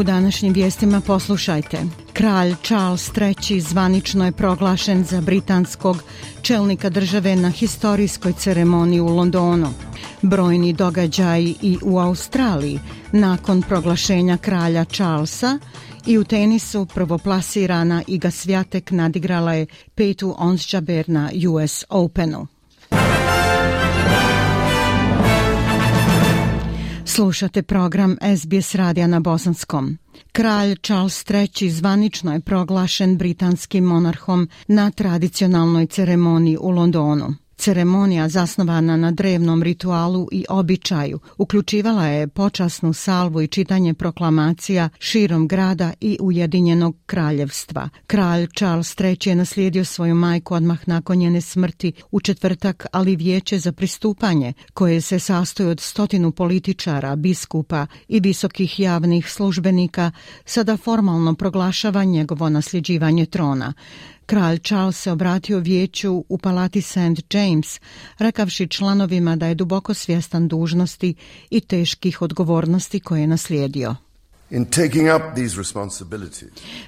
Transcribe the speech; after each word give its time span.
U 0.00 0.02
današnjim 0.02 0.52
vijestima 0.52 1.00
poslušajte. 1.00 1.78
Kralj 2.12 2.54
Charles 2.62 3.10
III. 3.50 3.60
zvanično 3.60 4.24
je 4.24 4.32
proglašen 4.32 5.04
za 5.04 5.20
britanskog 5.20 6.02
čelnika 6.42 6.90
države 6.90 7.36
na 7.36 7.50
historijskoj 7.50 8.32
ceremoniji 8.32 9.00
u 9.00 9.06
Londonu. 9.06 9.68
Brojni 10.22 10.72
događaji 10.72 11.56
i 11.62 11.78
u 11.82 11.98
Australiji 11.98 12.80
nakon 13.12 13.62
proglašenja 13.62 14.36
kralja 14.36 14.84
Charlesa 14.84 15.58
i 16.06 16.18
u 16.18 16.24
tenisu 16.24 16.86
prvoplasirana 16.86 18.02
Iga 18.06 18.30
Svjatek 18.30 18.90
nadigrala 18.90 19.54
je 19.54 19.66
petu 19.94 20.34
onsđaber 20.38 21.08
na 21.08 21.30
US 21.48 21.84
Openu. 21.88 22.46
Slušate 27.20 27.62
program 27.62 28.16
SBS 28.38 28.74
radija 28.74 29.06
na 29.06 29.20
Bosanskom. 29.20 29.98
Kralj 30.32 30.76
Charles 30.76 31.24
III. 31.30 31.70
zvanično 31.70 32.32
je 32.32 32.40
proglašen 32.40 33.18
britanskim 33.18 33.84
monarhom 33.84 34.48
na 34.66 34.90
tradicionalnoj 34.90 35.86
ceremoniji 35.86 36.56
u 36.60 36.70
Londonu. 36.70 37.34
Ceremonija 37.60 38.28
zasnovana 38.28 38.96
na 38.96 39.10
drevnom 39.10 39.62
ritualu 39.62 40.28
i 40.32 40.44
običaju 40.48 41.18
uključivala 41.38 42.06
je 42.06 42.28
počasnu 42.28 42.92
salvu 42.92 43.42
i 43.42 43.48
čitanje 43.48 43.94
proklamacija 43.94 44.88
širom 44.98 45.48
grada 45.48 45.92
i 46.00 46.18
Ujedinjenog 46.20 46.96
kraljevstva. 47.06 47.88
Kralj 48.06 48.46
Charles 48.56 49.00
III 49.00 49.16
je 49.24 49.34
naslijedio 49.34 49.84
svoju 49.84 50.14
majku 50.14 50.54
odmah 50.54 50.88
nakon 50.88 51.18
njene 51.18 51.40
smrti 51.40 51.92
u 52.10 52.20
četvrtak, 52.20 52.86
ali 52.92 53.16
vijeće 53.16 53.58
za 53.58 53.72
pristupanje, 53.72 54.52
koje 54.74 55.00
se 55.00 55.18
sastoji 55.18 55.68
od 55.68 55.80
stotinu 55.80 56.32
političara, 56.32 57.16
biskupa 57.16 57.86
i 58.08 58.20
visokih 58.20 58.80
javnih 58.80 59.30
službenika, 59.30 60.10
sada 60.44 60.76
formalno 60.76 61.34
proglašava 61.34 62.04
njegovo 62.04 62.48
nasljeđivanje 62.48 63.26
trona. 63.26 63.72
Kralj 64.30 64.58
Charles 64.58 64.96
se 64.96 65.12
obratio 65.12 65.58
vijeću 65.58 66.24
u 66.28 66.38
palati 66.38 66.82
St. 66.82 67.34
James, 67.34 67.80
rekavši 68.18 68.68
članovima 68.68 69.36
da 69.36 69.46
je 69.46 69.54
duboko 69.54 69.94
svjestan 69.94 70.48
dužnosti 70.48 71.14
i 71.50 71.60
teških 71.60 72.22
odgovornosti 72.22 73.00
koje 73.00 73.20
je 73.20 73.26
naslijedio. 73.26 73.96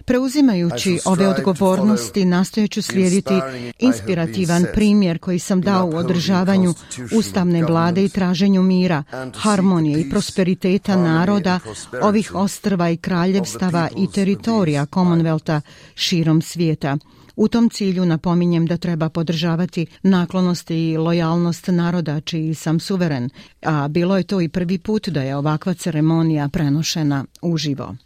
Preuzimajući 0.04 0.98
ove 1.04 1.28
odgovornosti, 1.28 2.24
nastojeću 2.24 2.82
slijediti 2.82 3.34
inspirativan 3.78 4.66
primjer 4.74 5.18
koji 5.18 5.38
sam 5.38 5.60
dao 5.60 5.86
u 5.86 5.96
održavanju 5.96 6.74
ustavne 7.14 7.64
vlade 7.64 8.04
i 8.04 8.08
traženju 8.08 8.62
mira, 8.62 9.02
harmonije 9.34 10.00
i 10.00 10.10
prosperiteta 10.10 10.96
naroda 10.96 11.60
ovih 12.02 12.34
ostrva 12.34 12.90
i 12.90 12.96
kraljevstava 12.96 13.88
i 13.96 14.06
teritorija 14.12 14.86
Commonwealtha 14.86 15.60
širom 15.94 16.42
svijeta. 16.42 16.98
U 17.36 17.48
tom 17.48 17.70
cilju 17.70 18.06
napominjem 18.06 18.66
da 18.66 18.76
treba 18.76 19.08
podržavati 19.08 19.86
naklonost 20.02 20.70
i 20.70 20.96
lojalnost 20.96 21.66
naroda 21.68 22.20
čiji 22.20 22.54
sam 22.54 22.80
suveren, 22.80 23.30
a 23.62 23.88
bilo 23.88 24.16
je 24.16 24.22
to 24.22 24.40
i 24.40 24.48
prvi 24.48 24.78
put 24.78 25.08
da 25.08 25.22
je 25.22 25.36
ovakva 25.36 25.74
ceremonija 25.74 26.48
prenošena 26.48 27.24
uživo. 27.52 27.96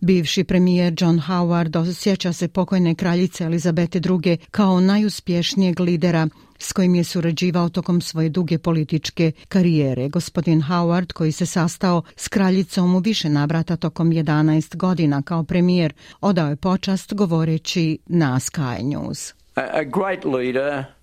Bivši 0.00 0.44
premijer 0.44 0.94
John 0.98 1.20
Howard 1.20 1.76
osjeća 1.78 2.32
se 2.32 2.48
pokojne 2.48 2.94
kraljice 2.94 3.44
Elizabete 3.44 4.00
II. 4.24 4.36
kao 4.50 4.80
najuspješnijeg 4.80 5.80
lidera 5.80 6.28
s 6.58 6.72
kojim 6.72 6.94
je 6.94 7.04
surađivao 7.04 7.68
tokom 7.68 8.00
svoje 8.00 8.28
duge 8.28 8.58
političke 8.58 9.32
karijere. 9.48 10.08
Gospodin 10.08 10.62
Howard, 10.62 11.12
koji 11.12 11.32
se 11.32 11.46
sastao 11.46 12.02
s 12.16 12.28
kraljicom 12.28 12.94
u 12.94 12.98
više 12.98 13.28
navrata 13.28 13.76
tokom 13.76 14.10
11 14.10 14.76
godina 14.76 15.22
kao 15.22 15.44
premijer, 15.44 15.92
odao 16.20 16.48
je 16.48 16.56
počast 16.56 17.14
govoreći 17.14 17.98
na 18.06 18.40
Sky 18.40 18.82
News. 18.82 19.34
A 19.54 19.82
great 19.82 20.24
leader 20.24 20.97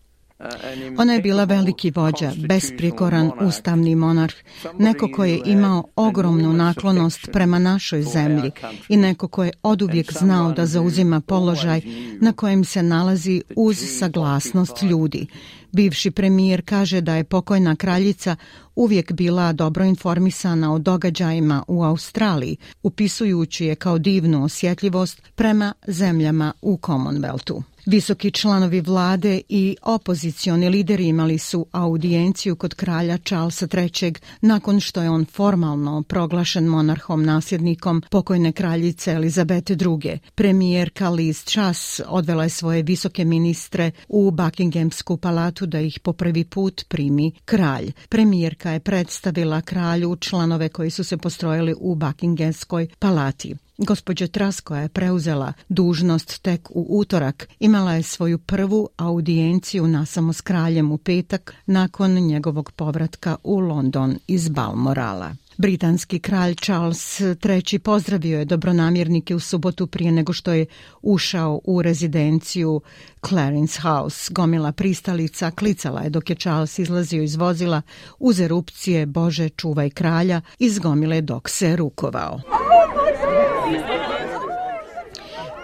Ona 0.98 1.14
je 1.14 1.22
bila 1.22 1.44
veliki 1.44 1.92
vođa, 1.92 2.32
besprikoran 2.48 3.32
ustavni 3.42 3.96
monarh, 3.96 4.34
neko 4.80 5.10
ko 5.16 5.26
je 5.26 5.42
imao 5.46 5.84
ogromnu 5.96 6.54
naklonost 6.54 7.30
prema 7.34 7.60
našoj 7.60 8.02
zemlji 8.04 8.52
i 8.90 8.98
neko 8.98 9.28
ko 9.28 9.44
je 9.44 9.52
oduvijek 9.64 10.14
znao 10.14 10.52
da 10.52 10.66
zauzima 10.66 11.22
položaj 11.22 11.82
na 12.22 12.34
kojem 12.34 12.66
se 12.66 12.84
nalazi 12.84 13.42
uz 13.56 13.78
saglasnost 14.00 14.82
ljudi. 14.82 15.28
Bivši 15.72 16.12
premijer 16.12 16.62
kaže 16.66 17.02
da 17.02 17.16
je 17.16 17.24
pokojna 17.24 17.76
kraljica 17.76 18.36
uvijek 18.76 19.12
bila 19.12 19.54
dobro 19.54 19.86
informisana 19.86 20.74
o 20.74 20.80
događajima 20.80 21.64
u 21.68 21.84
Australiji, 21.84 22.58
upisujući 22.84 23.66
je 23.66 23.76
kao 23.76 23.98
divnu 23.98 24.44
osjetljivost 24.44 25.22
prema 25.36 25.74
zemljama 25.88 26.54
u 26.62 26.80
Commonwealthu. 26.82 27.62
Visoki 27.86 28.32
članovi 28.32 28.82
vlade 28.82 29.42
i 29.50 29.78
opozicioni 29.82 30.70
lideri 30.70 31.08
imali 31.08 31.38
su 31.38 31.66
audijenciju 31.72 32.56
kod 32.56 32.74
kralja 32.74 33.18
Charlesa 33.18 33.68
III. 33.74 34.14
nakon 34.42 34.80
što 34.80 35.02
je 35.02 35.10
on 35.10 35.26
formalno 35.26 36.04
proglašen 36.04 36.66
monarhom 36.66 37.26
nasljednikom 37.26 38.04
pokojne 38.10 38.52
kraljice 38.52 39.12
Elizabete 39.12 39.74
II. 39.74 40.20
Premijerka 40.36 41.10
Liz 41.10 41.44
Truss 41.44 42.02
odvela 42.08 42.44
je 42.44 42.50
svoje 42.50 42.84
visoke 42.84 43.26
ministre 43.26 43.92
u 44.08 44.32
Buckinghamsku 44.32 45.18
palatu 45.18 45.66
da 45.66 45.80
ih 45.80 46.00
po 46.00 46.14
prvi 46.14 46.44
put 46.44 46.86
primi 46.88 47.32
kralj. 47.46 47.92
Premijerka 48.10 48.72
je 48.72 48.80
predstavila 48.80 49.62
kralju 49.62 50.16
članove 50.16 50.70
koji 50.70 50.90
su 50.90 51.04
se 51.04 51.18
postrojili 51.18 51.76
u 51.80 51.96
Buckinghamskoj 51.96 52.88
palati. 53.00 53.56
Gospođa 53.78 54.28
Trasko 54.28 54.76
je 54.76 54.90
preuzela 54.90 55.54
dužnost 55.70 56.42
tek 56.42 56.70
u 56.72 56.86
utorak. 56.90 57.48
Imala 57.60 57.94
je 57.94 58.04
svoju 58.04 58.38
prvu 58.38 58.90
audijenciju 58.98 59.88
na 59.88 60.06
samo 60.06 60.34
s 60.34 60.42
kraljem 60.42 60.92
u 60.92 60.98
petak 60.98 61.56
nakon 61.66 62.12
njegovog 62.12 62.72
povratka 62.72 63.36
u 63.44 63.60
London 63.60 64.18
iz 64.28 64.50
Balmorala. 64.50 65.36
Britanski 65.58 66.20
kralj 66.20 66.56
Charles 66.56 67.20
III 67.20 67.80
pozdravio 67.80 68.40
je 68.40 68.46
dobronamjernike 68.46 69.36
u 69.36 69.40
subotu 69.40 69.88
prije 69.88 70.12
nego 70.12 70.34
što 70.34 70.54
je 70.54 70.66
ušao 71.02 71.62
u 71.64 71.82
rezidenciju 71.82 72.82
Clarence 73.28 73.82
House. 73.82 74.34
Gomila 74.34 74.72
pristalica 74.72 75.52
klicala 75.52 76.02
je 76.02 76.10
dok 76.10 76.30
je 76.30 76.36
Charles 76.36 76.80
izlazio 76.80 77.24
iz 77.24 77.36
vozila 77.36 77.82
uz 78.20 78.40
erupcije 78.40 79.06
Bože 79.06 79.50
čuvaj 79.50 79.90
kralja 79.90 80.42
iz 80.60 80.80
gomile 80.80 81.22
dok 81.22 81.50
se 81.50 81.76
rukovao. 81.76 82.65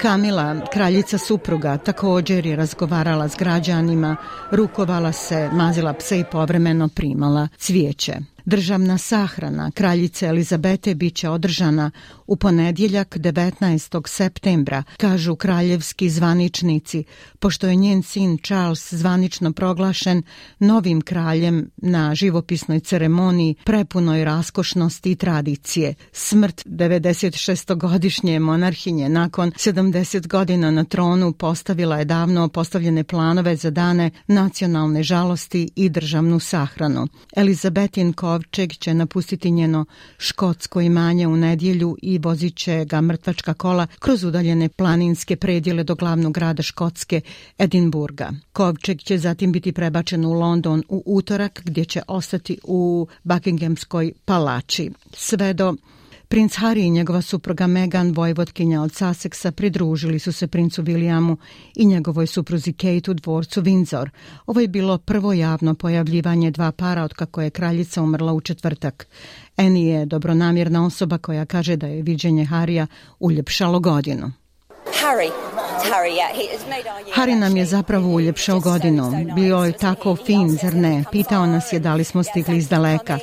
Kamila, 0.01 0.55
kraljica 0.73 1.17
supruga, 1.17 1.77
također 1.77 2.45
je 2.45 2.55
razgovarala 2.55 3.27
s 3.27 3.35
građanima, 3.35 4.15
rukovala 4.51 5.11
se, 5.11 5.49
mazila 5.53 5.93
pse 5.93 6.19
i 6.19 6.25
povremeno 6.31 6.87
primala 6.87 7.47
cvijeće. 7.57 8.13
Državna 8.45 8.97
sahrana 8.97 9.71
kraljice 9.71 10.25
Elizabete 10.25 10.95
biće 10.95 11.29
održana 11.29 11.91
u 12.27 12.35
ponedjeljak 12.35 13.17
19. 13.17 14.07
septembra, 14.07 14.83
kažu 14.97 15.35
kraljevski 15.35 16.09
zvaničnici, 16.09 17.03
pošto 17.39 17.67
je 17.67 17.75
njen 17.75 18.03
sin 18.03 18.37
Charles 18.37 18.93
zvanično 18.93 19.51
proglašen 19.51 20.23
novim 20.59 21.01
kraljem 21.01 21.71
na 21.77 22.15
živopisnoj 22.15 22.79
ceremoniji 22.79 23.55
prepunoj 23.63 24.23
raskošnosti 24.25 25.11
i 25.11 25.15
tradicije. 25.15 25.93
Smrt 26.11 26.65
96-godišnje 26.65 28.39
monarhinje 28.39 29.09
nakon 29.09 29.51
70 29.51 30.27
godina 30.27 30.71
na 30.71 30.83
tronu 30.83 31.33
postavila 31.33 31.97
je 31.97 32.05
davno 32.05 32.47
postavljene 32.49 33.03
planove 33.03 33.55
za 33.55 33.69
dane 33.69 34.11
nacionalne 34.27 35.03
žalosti 35.03 35.69
i 35.75 35.89
državnu 35.89 36.39
sahranu. 36.39 37.07
Elizabetin 37.35 38.13
kovčeg 38.31 38.73
će 38.73 38.93
napustiti 38.93 39.51
njeno 39.51 39.85
škotsko 40.17 40.81
imanje 40.81 41.27
u 41.27 41.37
nedjelju 41.37 41.97
i 42.01 42.17
vozit 42.17 42.55
će 42.55 42.85
ga 42.85 43.01
mrtvačka 43.01 43.53
kola 43.53 43.87
kroz 43.99 44.23
udaljene 44.23 44.69
planinske 44.69 45.35
predjele 45.35 45.83
do 45.83 45.95
glavnog 45.95 46.33
grada 46.33 46.63
Škotske, 46.63 47.21
Edinburga. 47.57 48.31
Kovčeg 48.53 49.01
će 49.01 49.17
zatim 49.17 49.51
biti 49.51 49.71
prebačen 49.71 50.25
u 50.25 50.33
London 50.33 50.83
u 50.89 51.03
utorak 51.05 51.61
gdje 51.65 51.85
će 51.85 52.01
ostati 52.07 52.59
u 52.63 53.07
Buckinghamskoj 53.23 54.11
palači. 54.25 54.91
Sve 55.13 55.53
do 55.53 55.75
Princ 56.31 56.55
Harry 56.55 56.85
i 56.85 56.89
njegova 56.89 57.21
supruga 57.21 57.67
Meghan, 57.67 58.11
vojvotkinja 58.11 58.81
od 58.81 58.91
Sussexa, 58.91 59.51
pridružili 59.51 60.19
su 60.19 60.31
se 60.31 60.47
princu 60.47 60.83
Williamu 60.83 61.35
i 61.75 61.85
njegovoj 61.85 62.27
supruzi 62.27 62.73
Kate 62.73 63.11
u 63.11 63.13
dvorcu 63.13 63.61
Windsor. 63.61 64.09
Ovo 64.45 64.59
je 64.59 64.67
bilo 64.67 64.97
prvo 64.97 65.33
javno 65.33 65.75
pojavljivanje 65.75 66.51
dva 66.51 66.71
para 66.71 67.03
od 67.03 67.13
kako 67.13 67.41
je 67.41 67.49
kraljica 67.49 68.01
umrla 68.01 68.33
u 68.33 68.41
četvrtak. 68.41 69.07
Annie 69.55 69.95
je 69.95 70.05
dobronamjerna 70.05 70.85
osoba 70.85 71.17
koja 71.17 71.45
kaže 71.45 71.75
da 71.75 71.87
je 71.87 72.01
viđenje 72.01 72.45
Harija 72.45 72.87
uljepšalo 73.19 73.79
godinu. 73.79 74.31
Harry. 74.85 75.60
Harry 77.15 77.35
nam 77.35 77.57
je 77.57 77.65
zapravo 77.65 78.07
uljepšao 78.07 78.59
godinu. 78.59 79.11
Bio 79.35 79.57
je 79.57 79.71
tako 79.71 80.15
fin, 80.15 80.49
zar 80.61 80.73
ne? 80.73 81.03
Pitao 81.11 81.45
nas 81.45 81.73
je 81.73 81.79
da 81.79 81.93
li 81.95 82.03
smo 82.03 82.23
stigli 82.23 82.57
iz 82.57 82.69
daleka. 82.69 83.17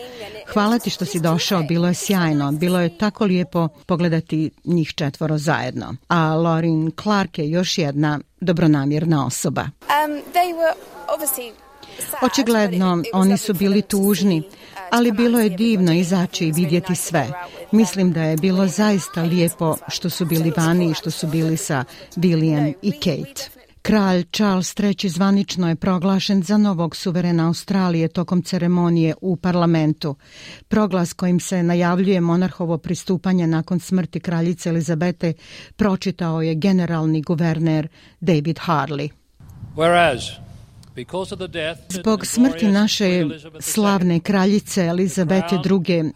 Hvala 0.52 0.78
ti 0.78 0.90
što 0.90 1.04
si 1.04 1.20
došao, 1.20 1.62
bilo 1.62 1.88
je 1.88 1.94
sjajno. 1.94 2.52
Bilo 2.52 2.80
je 2.80 2.98
tako 2.98 3.24
lijepo 3.24 3.68
pogledati 3.86 4.50
njih 4.64 4.94
četvoro 4.94 5.38
zajedno. 5.38 5.94
A 6.08 6.34
Lorin 6.34 6.92
Clark 7.02 7.38
je 7.38 7.50
još 7.50 7.78
jedna 7.78 8.20
dobronamjerna 8.40 9.26
osoba. 9.26 9.62
Um, 9.62 10.22
Očigledno, 12.22 13.02
oni 13.12 13.38
su 13.38 13.54
bili 13.54 13.82
tužni, 13.82 14.42
ali 14.92 15.12
bilo 15.12 15.40
je 15.40 15.50
divno 15.50 15.92
izaći 15.92 16.46
i 16.46 16.52
vidjeti 16.52 16.94
sve. 16.94 17.26
Mislim 17.72 18.12
da 18.12 18.22
je 18.22 18.36
bilo 18.36 18.66
zaista 18.66 19.22
lijepo 19.22 19.76
što 19.88 20.10
su 20.10 20.24
bili 20.24 20.52
vani 20.56 20.90
i 20.90 20.94
što 20.94 21.10
su 21.10 21.26
bili 21.26 21.56
sa 21.56 21.84
William 22.16 22.72
i 22.82 22.92
Kate. 22.92 23.58
Kralj 23.82 24.24
Charles 24.32 24.74
III 24.80 25.10
zvanično 25.10 25.68
je 25.68 25.76
proglašen 25.76 26.42
za 26.42 26.56
novog 26.56 26.96
suverena 26.96 27.46
Australije 27.46 28.08
tokom 28.08 28.42
ceremonije 28.42 29.14
u 29.20 29.36
parlamentu. 29.36 30.16
Proglas 30.68 31.12
kojim 31.12 31.40
se 31.40 31.62
najavljuje 31.62 32.20
monarhovo 32.20 32.78
pristupanje 32.78 33.46
nakon 33.46 33.80
smrti 33.80 34.20
kraljice 34.20 34.68
Elizabete 34.68 35.32
pročitao 35.76 36.42
je 36.42 36.54
generalni 36.54 37.22
guverner 37.22 37.88
David 38.20 38.58
Harley. 38.58 39.10
Whereas 39.76 40.47
Zbog 41.88 42.26
smrti 42.26 42.66
naše 42.66 43.24
slavne 43.60 44.20
kraljice 44.20 44.84
Elizabete 44.84 45.54
II. 45.54 46.12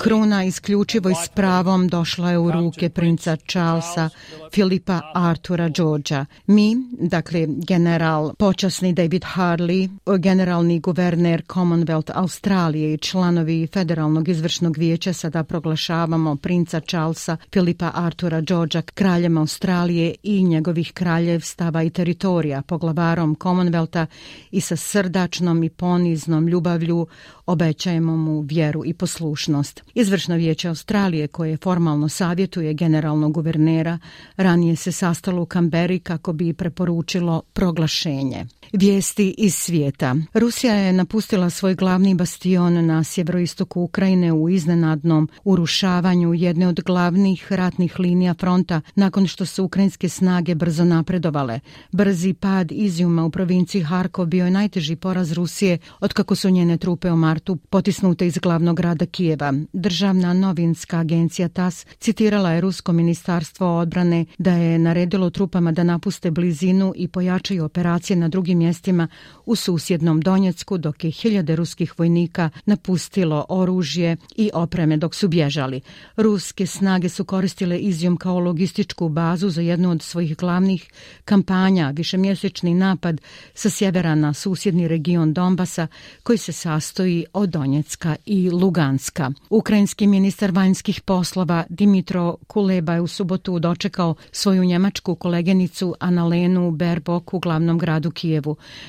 kruna 0.00 0.44
isključivo 0.44 1.10
i 1.10 1.14
s 1.24 1.28
pravom 1.28 1.88
došla 1.88 2.30
je 2.30 2.38
u 2.38 2.50
ruke 2.50 2.90
princa 2.90 3.36
Charlesa 3.36 4.08
Filipa 4.52 5.00
Artura 5.14 5.68
Georgia. 5.68 6.26
Mi, 6.46 6.76
dakle 7.00 7.46
general 7.68 8.34
počasni 8.38 8.92
David 8.92 9.22
Harley, 9.22 9.88
generalni 10.18 10.80
guverner 10.80 11.42
Commonwealth 11.42 12.10
Australije 12.14 12.94
i 12.94 12.98
članovi 12.98 13.66
Federalnog 13.72 14.28
izvršnog 14.28 14.78
vijeća 14.78 15.12
sada 15.12 15.44
proglašavamo 15.44 16.36
princa 16.36 16.80
Charlesa 16.80 17.36
Filipa 17.52 17.90
Artura 17.94 18.40
Georgia 18.40 18.82
kraljem 18.82 19.38
Australije 19.38 20.14
i 20.22 20.42
njegovih 20.42 20.92
kraljevstava 20.92 21.82
i 21.82 21.90
teritorija 21.90 22.62
poglavarom 22.62 23.36
Commonwealtha 23.36 24.06
i 24.50 24.60
sa 24.60 24.76
srdačnom 24.76 25.64
i 25.64 25.70
poniznom 25.70 26.48
ljubavlju 26.48 27.06
obećajemo 27.46 28.16
mu 28.16 28.40
vjeru 28.40 28.82
i 28.86 28.94
poslušnost. 28.94 29.82
Izvršno 29.94 30.36
vijeće 30.36 30.68
Australije 30.68 31.28
koje 31.28 31.56
formalno 31.56 32.08
savjetuje 32.08 32.74
generalnog 32.74 33.32
guvernera 33.32 33.98
ranije 34.36 34.76
se 34.76 34.92
sastalo 34.92 35.42
u 35.42 35.46
Kamberi 35.46 35.98
kako 35.98 36.32
bi 36.32 36.52
preporučilo 36.52 37.42
proglašenje. 37.52 38.46
Vijesti 38.76 39.34
iz 39.38 39.54
svijeta. 39.54 40.16
Rusija 40.32 40.74
je 40.74 40.92
napustila 40.92 41.50
svoj 41.50 41.74
glavni 41.74 42.14
bastion 42.14 42.86
na 42.86 43.04
sjeveroistoku 43.04 43.82
Ukrajine 43.82 44.32
u 44.32 44.48
iznenadnom 44.48 45.28
urušavanju 45.44 46.34
jedne 46.34 46.68
od 46.68 46.80
glavnih 46.80 47.52
ratnih 47.52 48.00
linija 48.00 48.34
fronta 48.34 48.80
nakon 48.94 49.26
što 49.26 49.46
su 49.46 49.64
ukrajinske 49.64 50.08
snage 50.08 50.54
brzo 50.54 50.84
napredovale. 50.84 51.60
Brzi 51.92 52.32
pad 52.32 52.72
izjuma 52.72 53.24
u 53.24 53.30
provinciji 53.30 53.82
Harkov 53.82 54.26
bio 54.26 54.44
je 54.44 54.50
najteži 54.50 54.96
poraz 54.96 55.32
Rusije 55.32 55.78
od 56.00 56.12
kako 56.12 56.34
su 56.34 56.50
njene 56.50 56.76
trupe 56.76 57.10
u 57.10 57.16
martu 57.16 57.56
potisnute 57.56 58.26
iz 58.26 58.38
glavnog 58.38 58.76
grada 58.76 59.06
Kijeva. 59.06 59.52
Državna 59.72 60.32
novinska 60.32 60.98
agencija 60.98 61.48
TAS 61.48 61.86
citirala 61.98 62.50
je 62.50 62.60
Rusko 62.60 62.92
ministarstvo 62.92 63.78
odbrane 63.78 64.24
da 64.38 64.52
je 64.52 64.78
naredilo 64.78 65.30
trupama 65.30 65.72
da 65.72 65.84
napuste 65.84 66.30
blizinu 66.30 66.92
i 66.96 67.08
pojačaju 67.08 67.64
operacije 67.64 68.16
na 68.16 68.28
drugim 68.28 68.63
mjestima 68.64 69.08
u 69.46 69.56
susjednom 69.56 70.20
Donjecku 70.20 70.78
dok 70.78 71.04
je 71.04 71.10
hiljade 71.10 71.56
ruskih 71.56 71.98
vojnika 71.98 72.50
napustilo 72.66 73.44
oružje 73.48 74.16
i 74.36 74.50
opreme 74.54 74.96
dok 74.96 75.14
su 75.14 75.28
bježali. 75.28 75.80
Ruske 76.16 76.66
snage 76.66 77.08
su 77.08 77.24
koristile 77.24 77.78
izjom 77.78 78.16
kao 78.16 78.38
logističku 78.38 79.08
bazu 79.08 79.50
za 79.50 79.60
jednu 79.60 79.90
od 79.90 80.02
svojih 80.02 80.36
glavnih 80.36 80.90
kampanja, 81.24 81.90
višemjesečni 81.90 82.74
napad 82.74 83.20
sa 83.54 83.70
sjevera 83.70 84.14
na 84.14 84.34
susjedni 84.34 84.88
region 84.88 85.32
Donbasa 85.32 85.86
koji 86.22 86.38
se 86.38 86.52
sastoji 86.52 87.24
od 87.32 87.48
Donjecka 87.50 88.16
i 88.26 88.50
Luganska. 88.50 89.30
Ukrajinski 89.50 90.06
ministar 90.06 90.50
vanjskih 90.50 91.00
poslova 91.00 91.64
Dimitro 91.68 92.36
Kuleba 92.46 92.94
je 92.94 93.00
u 93.00 93.06
subotu 93.06 93.58
dočekao 93.58 94.14
svoju 94.32 94.64
njemačku 94.64 95.14
kolegenicu 95.14 95.94
Analenu 96.00 96.70
Berbok 96.70 97.34
u 97.34 97.38
glavnom 97.38 97.78
gradu 97.78 98.10
Kijevu. 98.10 98.43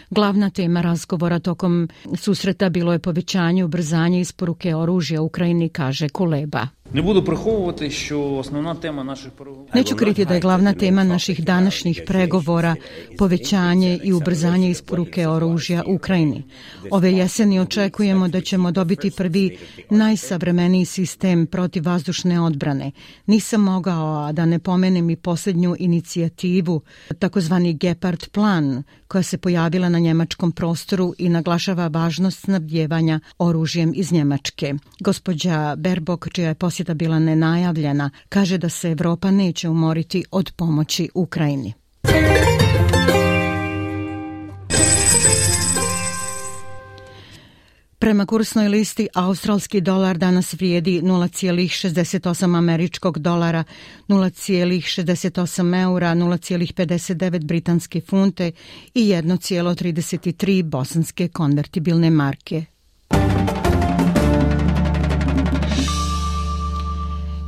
Glavna 0.09 0.49
tema 0.49 0.81
razgovora 0.81 1.39
tokom 1.39 1.89
susreta 2.15 2.69
bilo 2.69 2.93
je 2.93 2.99
povećanje 2.99 3.63
ubrzanja 3.65 4.19
isporuke 4.19 4.75
oružja 4.75 5.21
Ukrajini, 5.21 5.69
kaže 5.69 6.09
Kuleba. 6.09 6.67
Ne 6.93 7.01
budu 7.01 7.25
prohovovati 7.25 7.89
što 7.89 8.35
osnovna 8.35 8.75
tema 8.75 9.03
naših 9.03 9.31
pregovora... 9.37 9.71
Neću 9.73 9.95
kriti 9.95 10.25
da 10.25 10.33
je 10.33 10.39
glavna 10.39 10.73
tema 10.73 11.03
naših 11.03 11.43
današnjih 11.43 12.01
pregovora 12.07 12.75
povećanje 13.17 13.99
i 14.03 14.13
ubrzanje 14.13 14.69
isporuke 14.69 15.27
oružja 15.27 15.83
Ukrajini. 15.87 16.43
Ove 16.91 17.11
jeseni 17.11 17.59
očekujemo 17.59 18.27
da 18.27 18.41
ćemo 18.41 18.71
dobiti 18.71 19.11
prvi 19.11 19.57
najsavremeniji 19.89 20.85
sistem 20.85 21.47
protiv 21.47 21.85
vazdušne 21.85 22.41
odbrane. 22.41 22.91
Nisam 23.25 23.61
mogao, 23.61 24.25
a 24.27 24.31
da 24.31 24.45
ne 24.45 24.59
pomenem 24.59 25.09
i 25.09 25.15
posljednju 25.15 25.75
inicijativu, 25.79 26.81
takozvani 27.19 27.73
Gepard 27.73 28.29
plan, 28.31 28.83
koja 29.07 29.23
se 29.23 29.37
pojavila 29.37 29.89
na 29.89 29.99
njemačkom 29.99 30.51
prostoru 30.51 31.13
i 31.17 31.29
naglašava 31.29 31.87
važnost 31.87 32.39
snabdjevanja 32.39 33.19
oružjem 33.37 33.93
iz 33.95 34.11
Njemačke. 34.11 34.73
Gospođa 34.99 35.75
Berbok, 35.75 36.27
čija 36.33 36.47
je 36.47 36.55
posjeta 36.75 36.93
bila 36.93 37.19
nenajavljena, 37.19 38.09
kaže 38.29 38.57
da 38.57 38.69
se 38.69 38.91
Evropa 38.91 39.31
neće 39.31 39.69
umoriti 39.69 40.25
od 40.31 40.51
pomoći 40.55 41.09
Ukrajini. 41.13 41.73
Prema 47.99 48.25
kursnoj 48.25 48.67
listi, 48.67 49.07
australski 49.13 49.81
dolar 49.81 50.17
danas 50.17 50.53
vrijedi 50.53 51.01
0,68 51.01 52.57
američkog 52.57 53.19
dolara, 53.19 53.63
0,68 54.07 55.81
eura, 55.83 56.15
0,59 56.15 57.45
britanske 57.45 58.01
funte 58.01 58.51
i 58.93 59.03
1,33 59.03 60.63
bosanske 60.63 61.27
konvertibilne 61.27 62.09
marke. 62.09 62.65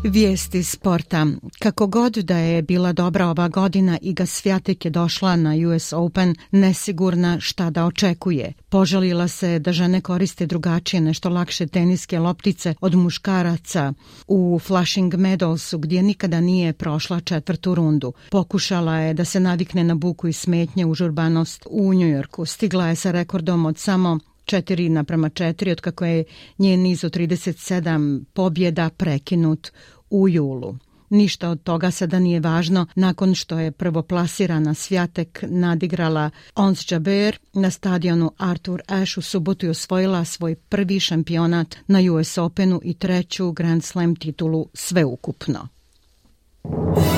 Vijesti 0.03 0.63
sporta. 0.63 1.27
Kako 1.59 1.87
god 1.87 2.13
da 2.13 2.37
je 2.37 2.61
bila 2.61 2.93
dobra 2.93 3.27
ova 3.27 3.47
godina, 3.47 3.97
Iga 4.01 4.25
Svjatek 4.25 4.85
je 4.85 4.91
došla 4.91 5.35
na 5.35 5.53
US 5.67 5.93
Open 5.93 6.35
nesigurna 6.51 7.39
šta 7.39 7.69
da 7.69 7.85
očekuje. 7.85 8.53
Požalila 8.69 9.27
se 9.27 9.59
da 9.59 9.73
žene 9.73 10.01
koriste 10.01 10.45
drugačije 10.45 11.01
nešto 11.01 11.29
lakše 11.29 11.67
teniske 11.67 12.19
loptice 12.19 12.73
od 12.81 12.95
muškaraca 12.95 13.93
u 14.27 14.59
Flushing 14.63 15.13
Meadowsu 15.13 15.77
gdje 15.77 16.03
nikada 16.03 16.41
nije 16.41 16.73
prošla 16.73 17.19
četvrtu 17.19 17.75
rundu. 17.75 18.13
Pokušala 18.31 18.95
je 18.97 19.13
da 19.13 19.25
se 19.25 19.39
navikne 19.39 19.83
na 19.83 19.95
buku 19.95 20.27
i 20.27 20.33
smetnje 20.33 20.85
u 20.85 20.93
žurbanost 20.93 21.67
u 21.69 21.93
Njujorku. 21.93 22.45
Stigla 22.45 22.87
je 22.87 22.95
sa 22.95 23.11
rekordom 23.11 23.65
od 23.65 23.77
samo 23.77 24.19
4 24.47 24.89
naprema 24.89 25.29
4, 25.29 25.71
od 25.71 25.81
kako 25.81 26.05
je 26.05 26.23
njen 26.57 26.81
niz 26.81 27.03
od 27.03 27.15
37 27.15 28.23
pobjeda 28.33 28.89
prekinut 28.89 29.71
u 30.09 30.29
julu. 30.29 30.77
Ništa 31.09 31.49
od 31.49 31.63
toga 31.63 31.91
sada 31.91 32.19
nije 32.19 32.39
važno 32.39 32.85
nakon 32.95 33.35
što 33.35 33.59
je 33.59 33.71
prvoplasirana 33.71 34.73
Svjatek 34.73 35.43
nadigrala 35.47 36.29
Ons 36.55 36.91
Jaber 36.91 37.37
na 37.53 37.71
stadionu 37.71 38.31
Arthur 38.37 38.81
Ashe 38.87 39.19
u 39.19 39.23
subotu 39.23 39.65
i 39.65 39.69
osvojila 39.69 40.25
svoj 40.25 40.55
prvi 40.55 40.99
šampionat 40.99 41.75
na 41.87 41.99
US 42.13 42.37
Openu 42.37 42.81
i 42.83 42.93
treću 42.93 43.51
Grand 43.51 43.83
Slam 43.83 44.15
titulu 44.15 44.67
sveukupno. 44.73 45.67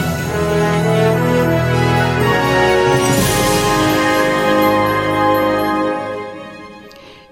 I 0.05 0.08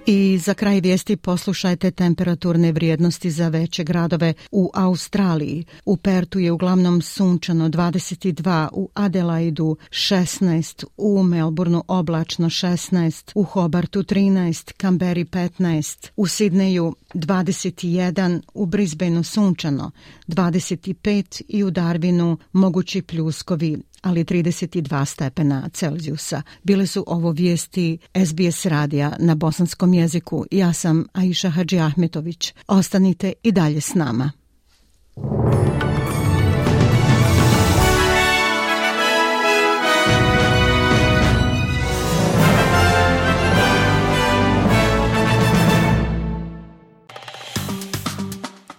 I 0.10 0.38
za 0.38 0.54
kraj 0.54 0.80
vijesti 0.80 1.16
poslušajte 1.16 1.92
temperaturne 1.92 2.72
vrijednosti 2.72 3.32
za 3.32 3.50
veće 3.50 3.84
gradove 3.84 4.34
u 4.52 4.72
Australiji. 4.74 5.66
U 5.86 5.98
Pertu 5.98 6.40
je 6.40 6.52
uglavnom 6.52 7.02
sunčano 7.02 7.70
22, 7.70 8.70
u 8.72 8.90
Adelaidu 8.94 9.78
16, 9.90 10.86
u 10.98 11.24
Melbourneu 11.24 11.84
oblačno 11.88 12.50
16, 12.50 13.32
u 13.36 13.44
Hobartu 13.44 14.04
13, 14.04 14.74
Kamberi 14.78 15.26
15, 15.26 16.10
u 16.16 16.28
Sidneju 16.28 16.96
21, 17.14 18.42
u 18.54 18.66
Brisbaneu 18.66 19.24
sunčano 19.24 19.92
25 20.28 21.42
i 21.48 21.64
u 21.64 21.72
Darwinu 21.72 22.38
mogući 22.52 23.02
pljuskovi 23.02 23.78
ali 24.01 24.24
32 24.24 25.06
stepena 25.06 25.70
Celzijusa. 25.74 26.42
Bile 26.63 26.88
su 26.88 27.04
ovo 27.08 27.32
vijesti 27.32 27.98
SBS 28.25 28.66
radija 28.66 29.12
na 29.20 29.36
bosanskom 29.36 29.94
jeziku. 29.94 30.46
Ja 30.51 30.74
sam 30.74 31.06
Aisha 31.13 31.50
Hadži 31.50 31.80
Ahmetović. 31.80 32.54
Ostanite 32.68 33.34
i 33.44 33.51
dalje 33.51 33.82
s 33.82 33.94
nama. 33.94 34.32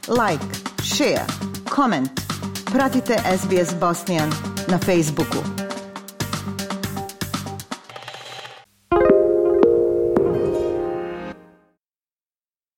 Like, 0.09 0.45
share, 0.83 1.27
comment. 1.75 2.09
Pratite 2.73 3.17
SBS 3.39 3.75
Bosnian 3.81 4.58
na 4.69 4.79
Facebooku. 4.79 5.68